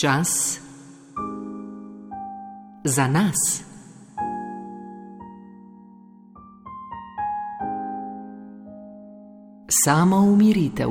Čas 0.00 0.60
za 2.84 3.08
nas. 3.08 3.64
Samo 9.84 10.16
umiritev. 10.16 10.88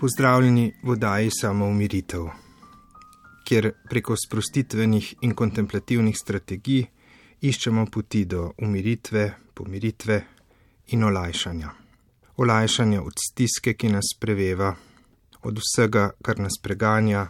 Pozdravljeni 0.00 0.72
v 0.82 0.90
oddaji 0.90 1.30
Samo 1.30 1.66
umiritev, 1.66 2.20
kjer 3.44 3.72
preko 3.90 4.14
sprostitvenih 4.16 5.14
in 5.20 5.34
kontemplativnih 5.34 6.18
strategij 6.18 6.86
iščemo 7.40 7.86
poti 7.86 8.24
do 8.24 8.52
umiritve, 8.58 9.34
pomiritve 9.54 10.22
in 10.86 11.04
olajšanja. 11.04 11.87
Olajšanja 12.38 13.02
od 13.02 13.12
stiske, 13.18 13.72
ki 13.74 13.88
nas 13.90 14.12
preveva, 14.20 14.68
od 15.42 15.56
vsega, 15.58 16.10
kar 16.22 16.38
nas 16.38 16.54
preganja, 16.62 17.24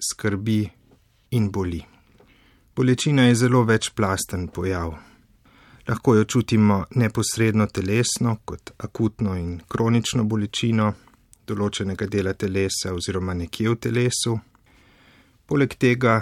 skrbi 0.00 0.62
in 1.36 1.50
boli. 1.52 1.82
Bolečina 2.76 3.26
je 3.26 3.34
zelo 3.34 3.60
večplasten 3.68 4.46
pojav. 4.48 4.94
Lahko 5.88 6.14
jo 6.14 6.24
čutimo 6.24 6.84
neposredno 6.90 7.66
telesno, 7.66 8.36
kot 8.44 8.70
akutno 8.78 9.34
in 9.36 9.50
kronično 9.68 10.24
bolečino 10.24 10.86
določenega 11.46 12.08
dela 12.08 12.32
telesa 12.32 12.94
oziroma 12.96 13.34
nekje 13.36 13.74
v 13.74 13.78
telesu. 13.88 14.38
Poleg 15.46 15.76
tega 15.76 16.14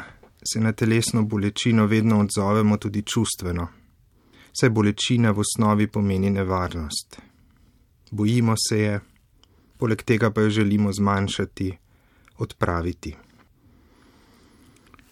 se 0.42 0.60
na 0.60 0.72
telesno 0.72 1.22
bolečino 1.22 1.86
vedno 1.86 2.18
odzovemo 2.26 2.80
tudi 2.82 3.04
čustveno, 3.06 3.68
saj 4.50 4.74
bolečina 4.74 5.30
v 5.30 5.46
osnovi 5.46 5.86
pomeni 5.86 6.34
nevarnost. 6.34 7.23
Bojimo 8.14 8.54
se 8.68 8.78
je, 8.78 9.00
poleg 9.78 10.02
tega 10.06 10.30
pa 10.30 10.40
jo 10.40 10.50
želimo 10.50 10.92
zmanjšati, 10.92 11.72
odpraviti. 12.38 13.14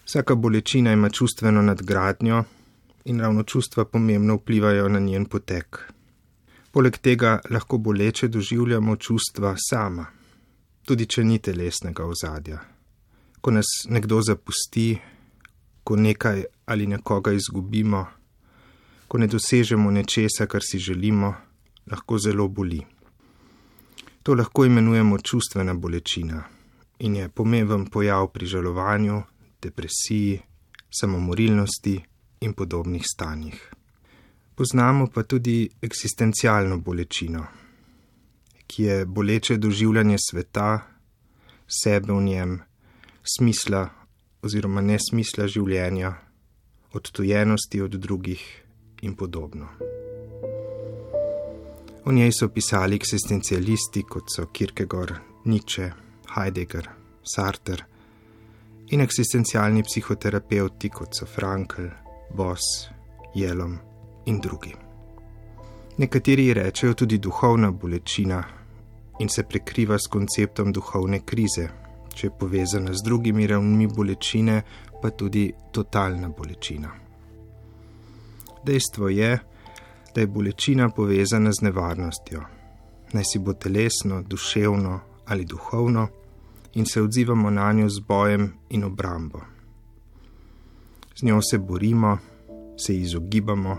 Vsaka 0.05 0.35
bolečina 0.35 0.93
ima 0.93 1.09
čustveno 1.09 1.61
nadgradnjo 1.61 2.43
in 3.05 3.19
ravno 3.19 3.43
čustva 3.43 3.85
pomembno 3.85 4.35
vplivajo 4.35 4.89
na 4.89 4.99
njen 4.99 5.25
potek. 5.25 5.79
Poleg 6.71 6.97
tega 6.97 7.39
lahko 7.49 7.77
boleče 7.77 8.27
doživljamo 8.27 8.95
čustva 8.95 9.55
sama, 9.69 10.05
tudi 10.85 11.05
če 11.05 11.23
ni 11.23 11.39
telesnega 11.39 12.05
ozadja. 12.05 12.59
Ko 13.41 13.51
nas 13.51 13.65
nekdo 13.89 14.21
zapusti, 14.21 14.97
ko 15.83 15.95
nekaj 15.95 16.43
ali 16.65 16.87
nekoga 16.87 17.35
izgubimo, 17.35 18.05
ko 19.07 19.17
ne 19.17 19.27
dosežemo 19.27 19.91
nečesa, 19.91 20.47
kar 20.47 20.63
si 20.63 20.79
želimo, 20.79 21.35
lahko 21.91 22.17
zelo 22.17 22.47
boli. 22.47 22.92
To 24.23 24.33
lahko 24.33 24.65
imenujemo 24.65 25.17
čustvena 25.19 25.73
bolečina 25.73 26.43
in 26.99 27.15
je 27.15 27.29
pomemben 27.29 27.85
pojav 27.85 28.27
pri 28.31 28.45
žalovanju, 28.45 29.21
depresiji, 29.61 30.39
samomorilnosti 30.99 32.03
in 32.41 32.53
podobnih 32.53 33.03
stanjih. 33.13 33.71
Poznamo 34.55 35.07
pa 35.07 35.23
tudi 35.23 35.69
eksistencialno 35.81 36.77
bolečino, 36.77 37.45
ki 38.67 38.83
je 38.83 39.05
boleče 39.05 39.57
doživljanje 39.57 40.17
sveta, 40.29 40.79
sebe 41.67 42.13
v 42.13 42.21
njem, 42.23 42.61
smisla 43.23 43.89
oziroma 44.41 44.81
nesmisla 44.81 45.47
življenja, 45.47 46.13
odtujenosti 46.93 47.81
od 47.81 47.95
drugih 47.95 48.45
in 49.01 49.15
podobno. 49.15 50.02
O 52.05 52.11
njej 52.11 52.31
so 52.31 52.49
pisali 52.49 52.95
eksistencialisti 52.95 54.01
kot 54.03 54.23
so 54.35 54.45
Kierkegaard, 54.45 55.15
Nietzsche, 55.45 55.91
Heidegger, 56.35 56.89
Sartre 57.23 57.85
in 58.91 59.01
eksistencialni 59.01 59.83
psihoterapeuti 59.83 60.89
kot 60.89 61.15
so 61.15 61.25
Frankl, 61.25 61.87
Boss, 62.35 62.89
Jelom 63.35 63.77
in 64.25 64.39
drugi. 64.39 64.73
Nekateri 65.97 66.53
rečejo 66.53 66.93
tudi 66.93 67.17
duhovna 67.17 67.71
bolečina 67.71 68.43
in 69.19 69.29
se 69.29 69.43
prekriva 69.43 69.95
s 69.99 70.11
konceptom 70.11 70.73
duhovne 70.73 71.21
krize, 71.25 71.69
če 72.13 72.27
je 72.27 72.35
povezana 72.39 72.93
z 72.93 73.05
drugimi 73.05 73.47
ravnmi 73.47 73.87
bolečine, 73.87 74.61
pa 75.01 75.09
tudi 75.09 75.53
totalna 75.71 76.29
bolečina. 76.29 76.91
Dejstvo 78.65 79.09
je, 79.09 79.31
da 79.37 79.52
je 80.21 80.27
bolečina 80.27 80.89
povezana 80.89 81.51
z 81.51 81.61
nevarnostjo, 81.61 82.41
naj 83.13 83.23
si 83.23 83.39
bo 83.39 83.53
telesno, 83.53 84.21
duševno 84.21 84.99
ali 85.25 85.45
duhovno, 85.45 86.07
in 86.73 86.85
se 86.85 87.01
odzivamo 87.01 87.49
na 87.49 87.71
njo 87.73 87.89
z 87.89 87.99
bojem 87.99 88.53
in 88.69 88.83
obrambo. 88.83 89.41
Z 91.15 91.23
njo 91.23 91.41
se 91.41 91.57
borimo, 91.57 92.17
se 92.77 92.97
izogibamo, 92.97 93.77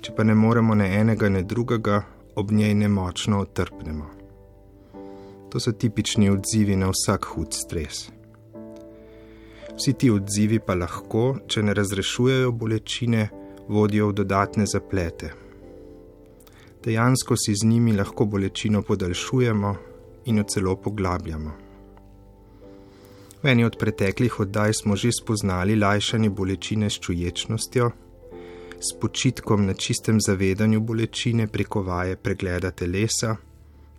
če 0.00 0.12
pa 0.16 0.24
ne 0.24 0.34
moremo 0.34 0.74
ne 0.74 0.88
enega, 1.00 1.28
ne 1.28 1.42
drugega, 1.42 2.02
ob 2.36 2.50
njej 2.50 2.74
nemočno 2.74 3.38
otrpnemo. 3.40 4.06
To 5.50 5.60
so 5.60 5.72
tipični 5.72 6.30
odzivi 6.30 6.76
na 6.76 6.88
vsak 6.90 7.24
hud 7.34 7.54
stres. 7.54 8.08
Vsi 9.76 9.92
ti 9.92 10.10
odzivi 10.10 10.58
pa 10.60 10.74
lahko, 10.74 11.36
če 11.46 11.62
ne 11.62 11.74
razrešujejo 11.74 12.52
bolečine, 12.52 13.28
vodijo 13.68 14.08
v 14.08 14.12
dodatne 14.12 14.66
zaplete. 14.66 15.32
Dejansko 16.84 17.36
si 17.36 17.54
z 17.54 17.66
njimi 17.66 17.92
lahko 17.92 18.24
bolečino 18.24 18.82
podaljšujemo 18.82 19.76
in 20.24 20.38
jo 20.38 20.44
celo 20.44 20.76
poglabljamo. 20.76 21.52
V 23.42 23.46
eni 23.48 23.64
od 23.64 23.76
preteklih 23.78 24.40
oddaj 24.40 24.72
smo 24.72 24.96
že 24.96 25.10
spoznali 25.12 25.76
lajšanje 25.76 26.30
bolečine 26.30 26.90
s 26.90 26.98
čuječnostjo, 26.98 27.90
s 28.78 28.98
počitkom 29.00 29.66
na 29.66 29.74
čistem 29.74 30.20
zavedanju 30.20 30.80
bolečine 30.80 31.46
preko 31.46 31.82
vaje 31.82 32.16
pregleda 32.16 32.70
telesa 32.70 33.36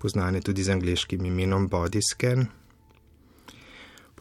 poznane 0.03 0.41
tudi 0.41 0.63
z 0.63 0.69
angliškim 0.69 1.25
imenom 1.25 1.69
Body 1.69 2.01
Scan. 2.12 2.45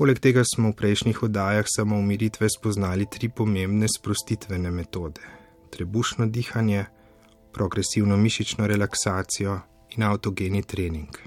Poleg 0.03 0.19
tega 0.19 0.43
smo 0.43 0.73
v 0.73 0.75
prejšnjih 0.75 1.21
oddajah 1.23 1.69
samo 1.71 1.95
umiritve 1.95 2.49
spoznali 2.51 3.05
tri 3.07 3.29
pomembne 3.31 3.87
sprostitvene 3.87 4.71
metode: 4.75 5.23
trebušno 5.71 6.27
dihanje, 6.27 6.87
progresivno 7.55 8.17
mišično 8.17 8.67
relaksacijo 8.67 9.61
in 9.95 10.03
avtogeni 10.03 10.63
trening. 10.63 11.21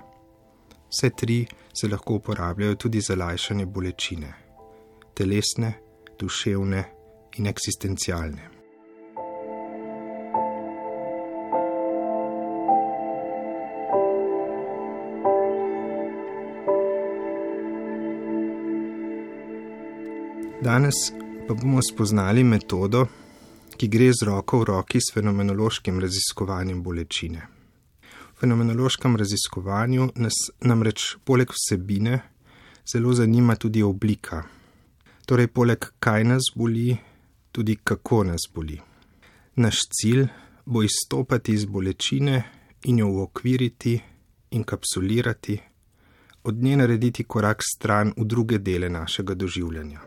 Vse 0.92 1.10
tri 1.16 1.46
se 1.72 1.88
lahko 1.88 2.18
uporabljajo 2.20 2.76
tudi 2.76 3.00
za 3.00 3.16
lajšanje 3.16 3.66
bolečine: 3.66 4.34
telesne, 5.14 5.72
duševne 6.20 6.84
in 7.40 7.48
eksistencialne. 7.48 8.55
Danes 20.62 20.96
pa 21.48 21.54
bomo 21.54 21.82
spoznali 21.82 22.44
metodo, 22.44 23.08
ki 23.78 23.88
gre 23.88 24.08
z 24.14 24.26
roko 24.26 24.60
v 24.60 24.64
roki 24.70 25.00
s 25.04 25.12
fenomenološkim 25.14 26.00
raziskovanjem 26.00 26.84
bolečine. 26.84 27.42
V 28.02 28.40
fenomenološkem 28.40 29.18
raziskovanju 29.20 30.10
nas 30.16 30.38
namreč 30.62 31.18
poleg 31.24 31.52
vsebine 31.52 32.22
zelo 32.88 33.14
zanima 33.14 33.56
tudi 33.56 33.84
oblika. 33.84 34.44
Torej, 35.26 35.48
poleg 35.48 35.92
kaj 36.00 36.24
nas 36.24 36.50
boli, 36.56 36.96
tudi 37.52 37.76
kako 37.84 38.24
nas 38.24 38.48
boli. 38.54 38.80
Naš 39.56 39.80
cilj 39.92 40.28
bo 40.66 40.84
izstopati 40.84 41.54
iz 41.54 41.66
bolečine 41.66 42.44
in 42.84 43.00
jo 43.00 43.08
uokviriti 43.08 44.00
in 44.52 44.64
kapsulirati, 44.64 45.60
od 46.44 46.56
nje 46.56 46.78
narediti 46.78 47.24
korak 47.24 47.64
stran 47.76 48.14
v 48.18 48.26
druge 48.26 48.58
dele 48.58 48.90
našega 48.90 49.34
doživljanja. 49.34 50.00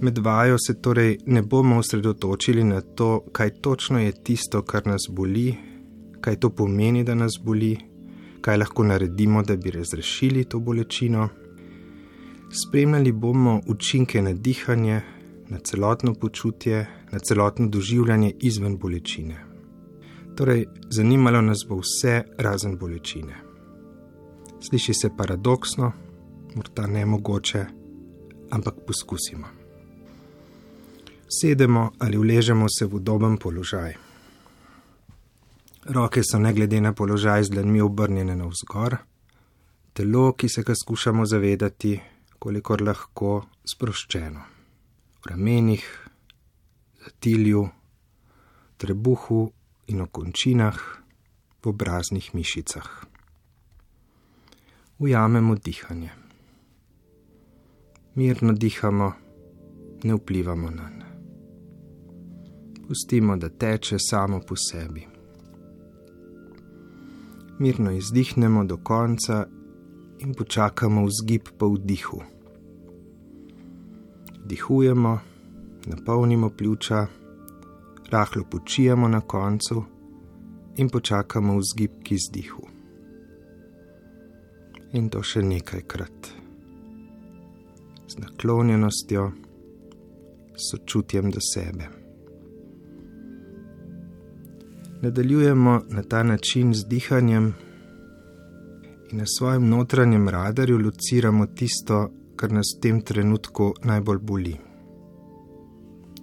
Med 0.00 0.18
vajo 0.18 0.56
se 0.58 0.74
torej 0.80 1.16
ne 1.26 1.42
bomo 1.42 1.78
osredotočili 1.78 2.64
na 2.64 2.80
to, 2.80 3.24
kaj 3.32 3.50
točno 3.50 4.00
je 4.00 4.12
tisto, 4.24 4.62
kar 4.62 4.86
nas 4.86 5.08
boli, 5.10 5.54
kaj 6.20 6.36
to 6.36 6.50
pomeni, 6.50 7.02
da 7.04 7.14
nas 7.14 7.38
boli, 7.42 7.76
kaj 8.40 8.56
lahko 8.56 8.84
naredimo, 8.84 9.42
da 9.42 9.56
bi 9.56 9.70
razrešili 9.70 10.44
to 10.44 10.58
bolečino. 10.58 11.28
Spremljali 12.62 13.12
bomo 13.12 13.60
učinke 13.66 14.22
na 14.22 14.32
dihanje, 14.32 15.00
na 15.48 15.58
celotno 15.58 16.14
počutje, 16.14 16.86
na 17.12 17.18
celotno 17.18 17.68
doživljanje 17.68 18.32
izven 18.40 18.78
bolečine. 18.78 19.44
Torej, 20.36 20.64
zanimalo 20.90 21.40
nas 21.40 21.66
bo 21.68 21.82
vse 21.82 22.22
razen 22.38 22.78
bolečine. 22.78 23.34
Sliši 24.60 24.94
se 24.94 25.10
paradoksno, 25.16 25.92
morda 26.54 26.86
ne 26.86 27.06
mogoče, 27.06 27.64
ampak 28.50 28.74
poskusimo 28.86 29.57
sedemo 31.28 31.92
ali 31.98 32.18
uležemo 32.18 32.66
se 32.68 32.86
v 32.86 32.94
udoben 32.94 33.36
položaj. 33.36 33.94
Roke 35.88 36.20
so 36.24 36.38
ne 36.38 36.52
glede 36.52 36.80
na 36.80 36.92
položaj 36.92 37.44
z 37.44 37.50
dlanmi 37.50 37.80
obrnjene 37.80 38.36
navzgor, 38.36 38.96
telo, 39.92 40.32
ki 40.32 40.48
se 40.48 40.62
ga 40.62 40.74
skušamo 40.74 41.26
zavedati, 41.26 42.00
kolikor 42.38 42.82
lahko 42.82 43.46
sproščeno. 43.64 44.42
V 45.24 45.30
ramenih, 45.30 45.84
zatilju, 47.04 47.64
trebuhu 48.76 49.40
in 49.88 50.04
okončinah, 50.04 50.78
v 51.64 51.72
obraznih 51.72 52.34
mišicah. 52.34 52.88
Ujamemo 54.98 55.56
dihanje. 55.56 56.10
Mirno 58.14 58.52
dihamo, 58.52 59.12
ne 60.04 60.14
vplivamo 60.14 60.70
na 60.70 60.90
nje. 60.90 60.97
Pustimo, 62.88 63.36
da 63.36 63.48
teče 63.48 63.96
samo 63.98 64.40
po 64.48 64.56
sebi. 64.56 65.06
Mirno 67.58 67.90
izdihnemo 67.92 68.64
do 68.64 68.76
konca 68.76 69.46
in 70.18 70.34
počakamo 70.34 71.04
vzgib 71.04 71.42
po 71.58 71.68
vdihu. 71.68 72.20
Dihujemo, 74.44 75.18
napolnimo 75.86 76.50
pljuča, 76.50 77.06
rahlo 78.10 78.44
počijemo 78.50 79.08
na 79.08 79.20
koncu 79.20 79.84
in 80.76 80.88
počakamo 80.88 81.58
vzgib 81.58 81.90
k 82.04 82.12
izdihu. 82.12 82.62
In 84.92 85.08
to 85.08 85.22
še 85.22 85.42
nekajkrat. 85.42 86.32
Z 88.08 88.18
naklonjenostjo, 88.18 89.30
sočutjem 90.56 91.30
do 91.30 91.44
sebe. 91.54 91.97
Nadaljujemo 95.02 95.80
na 95.88 96.02
ta 96.02 96.22
način 96.22 96.74
z 96.74 96.86
dihanjem 96.88 97.54
in 99.10 99.18
na 99.18 99.24
svojem 99.38 99.68
notranjem 99.68 100.28
radarju 100.28 100.78
lociramo 100.78 101.46
tisto, 101.46 102.10
kar 102.36 102.52
nas 102.52 102.66
v 102.76 102.80
tem 102.80 103.00
trenutku 103.00 103.74
najbolj 103.84 104.18
boli. 104.18 104.56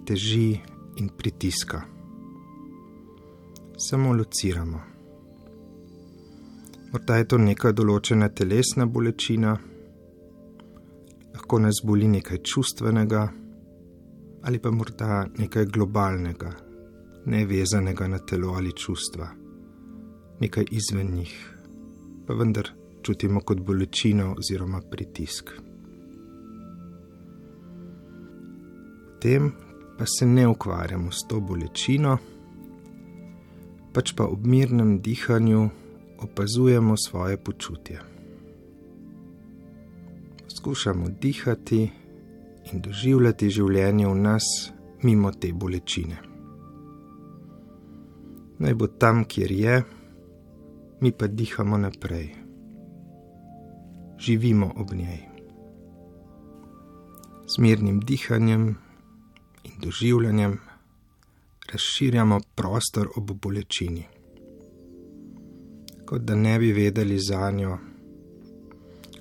Teži 0.06 0.58
in 0.96 1.08
pritiska. 1.18 1.82
Samo 3.78 4.12
lociramo. 4.12 4.80
Morda 6.92 7.16
je 7.16 7.28
to 7.28 7.38
neka 7.38 7.72
določena 7.72 8.28
telesna 8.28 8.86
bolečina, 8.86 9.56
lahko 11.34 11.58
nas 11.58 11.80
boli 11.84 12.08
nekaj 12.08 12.38
čustvenega 12.38 13.28
ali 14.46 14.58
pa 14.58 14.70
morda 14.70 15.26
nekaj 15.38 15.66
globalnega, 15.66 16.50
nevezanega 17.26 18.08
na 18.08 18.18
telo 18.18 18.54
ali 18.54 18.72
čustva, 18.72 19.28
nekaj 20.40 20.64
izven 20.70 21.14
njih, 21.14 21.54
pa 22.26 22.34
vendar 22.34 22.70
čutimo 23.02 23.40
kot 23.40 23.60
bolečino 23.60 24.34
oziroma 24.38 24.80
pritisk. 24.90 25.50
Tem 29.20 29.52
pa 29.98 30.04
se 30.06 30.26
ne 30.26 30.48
ukvarjamo 30.48 31.10
s 31.12 31.26
to 31.28 31.40
bolečino, 31.40 32.18
pač 33.92 34.12
pa 34.12 34.24
ob 34.24 34.46
mirnem 34.46 34.98
dihanju 35.00 35.68
opazujemo 36.18 36.96
svoje 36.96 37.36
počutje. 37.36 38.00
Skušamo 40.56 41.08
dihati 41.20 41.90
in 42.72 42.80
doživljati 42.80 43.50
življenje 43.50 44.06
v 44.08 44.14
nas 44.14 44.46
mimo 45.02 45.32
te 45.32 45.52
bolečine. 45.52 46.25
Naj 48.58 48.74
bo 48.74 48.86
tam, 48.86 49.24
kjer 49.24 49.52
je, 49.52 49.82
mi 51.00 51.12
pa 51.12 51.26
dihamo 51.26 51.78
naprej. 51.78 52.34
Živimo 54.18 54.72
ob 54.76 54.94
njej. 54.94 55.20
S 57.46 57.58
mirnim 57.58 58.00
dihanjem 58.00 58.76
in 59.64 59.72
doživljanjem 59.82 60.58
razširjamo 61.72 62.40
prostor 62.54 63.08
ob 63.16 63.30
bolečini, 63.42 64.06
kot 66.06 66.22
da 66.22 66.34
ne 66.34 66.58
bi 66.58 66.72
vedeli 66.72 67.18
za 67.18 67.50
njo, 67.50 67.78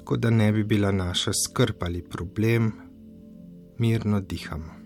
kot 0.03 0.19
da 0.19 0.29
ne 0.29 0.51
bi 0.51 0.63
bila 0.63 0.91
naša 0.91 1.31
skrb 1.33 1.83
ali 1.83 2.01
problem, 2.01 2.71
mirno 3.77 4.19
dihamo. 4.19 4.84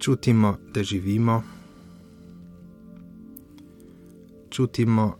Čutimo, 0.00 0.56
da 0.74 0.82
živimo, 0.82 1.42
čutimo, 4.50 5.16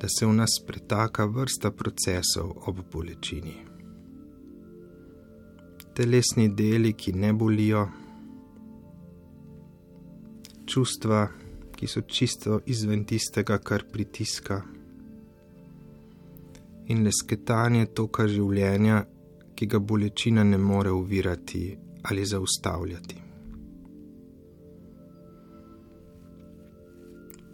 da 0.00 0.08
se 0.08 0.26
v 0.26 0.32
nas 0.32 0.50
pretaka 0.66 1.24
vrsta 1.24 1.70
procesov 1.70 2.52
ob 2.66 2.76
bolečini. 2.92 3.54
Telesni 5.94 6.54
deli, 6.54 6.92
ki 6.92 7.12
ne 7.12 7.32
bolijo, 7.32 7.88
čustva, 10.66 11.28
ki 11.76 11.86
so 11.86 12.00
čisto 12.00 12.60
izven 12.66 13.02
tistega, 13.04 13.58
kar 13.58 13.84
pritiska, 13.92 14.60
in 16.86 17.02
lesketanje 17.02 17.90
toka 17.90 18.28
življenja, 18.30 19.02
ki 19.58 19.66
ga 19.66 19.82
bolečina 19.82 20.46
ne 20.46 20.62
more 20.62 20.94
uvirati 20.94 21.64
ali 22.02 22.24
zaustavljati. 22.26 23.31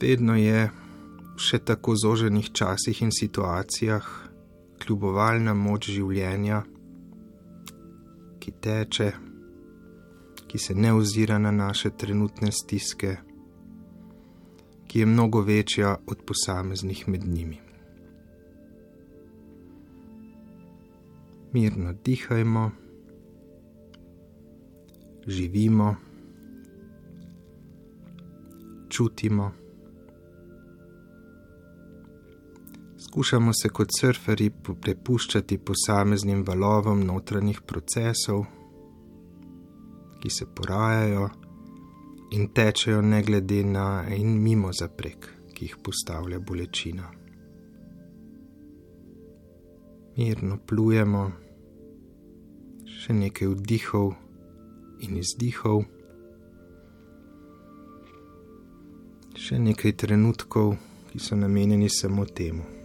Vedno 0.01 0.37
je 0.39 0.69
v 0.71 1.43
še 1.43 1.59
tako 1.59 1.97
zoženih 1.99 2.53
časih 2.55 3.03
in 3.03 3.11
situacijah 3.11 4.07
kljubovalna 4.79 5.55
moč 5.59 5.91
življenja, 5.91 6.63
ki 8.39 8.55
teče, 8.63 9.09
ki 10.49 10.59
se 10.59 10.75
ne 10.75 10.95
ozira 10.95 11.39
na 11.43 11.51
naše 11.51 11.91
trenutne 11.91 12.55
stiske, 12.55 13.17
ki 14.89 15.03
je 15.03 15.07
mnogo 15.07 15.43
večja 15.43 15.97
od 16.07 16.23
posameznih 16.25 17.05
med 17.09 17.27
njimi. 17.27 17.59
Mirno 21.53 21.93
dihajmo, 22.05 22.71
živimo, 25.27 25.95
čutimo. 28.89 29.68
Skušamo 33.01 33.53
se 33.55 33.69
kot 33.69 33.93
surferi 33.95 34.49
prepuščati 34.83 35.59
posameznim 35.59 36.41
valovom 36.47 37.05
notranjih 37.07 37.61
procesov, 37.63 38.41
ki 40.19 40.31
se 40.35 40.47
porajajo 40.55 41.29
in 42.35 42.49
tečejo 42.55 43.03
ne 43.03 43.21
glede 43.23 43.61
na 43.65 43.85
in 44.17 44.33
mimo 44.43 44.73
zaprek, 44.73 45.29
ki 45.55 45.69
jih 45.69 45.77
postavlja 45.85 46.41
bolečina. 46.49 47.07
Mirno 50.17 50.57
plujemo, 50.67 51.23
še 52.99 53.15
nekaj 53.15 53.53
vdihov 53.53 54.11
in 55.07 55.21
izdihov, 55.23 55.85
še 59.39 59.61
nekaj 59.69 59.95
trenutkov, 60.03 60.75
ki 61.13 61.23
so 61.23 61.39
namenjeni 61.39 61.87
samo 62.01 62.27
temu. 62.27 62.78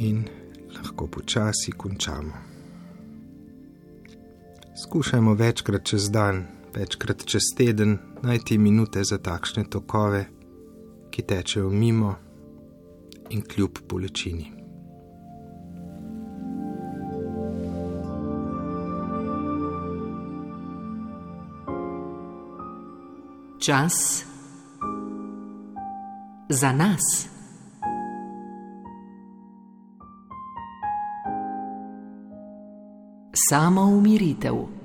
In 0.00 0.24
lahko 0.74 1.06
počasi 1.06 1.72
končamo. 1.76 2.32
Skušajmo 4.82 5.34
večkrat 5.34 5.84
čez 5.84 6.10
dan, 6.10 6.46
večkrat 6.74 7.24
čez 7.24 7.42
teden 7.56 7.98
najti 8.22 8.58
minute 8.58 9.04
za 9.04 9.18
takšne 9.18 9.64
tokove, 9.64 10.24
ki 11.10 11.22
tečejo 11.22 11.70
mimo 11.70 12.14
in 13.30 13.42
kljub 13.42 13.78
bolečini. 13.88 14.52
Čas 23.60 24.24
za 26.48 26.72
nas. 26.72 27.39
Samo 33.32 33.82
umiritev. 33.82 34.79